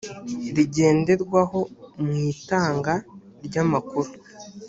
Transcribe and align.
ngenderwaho 0.67 1.59
mu 2.03 2.13
itanga 2.33 2.93
ry 3.45 3.55
amakuru 3.63 4.09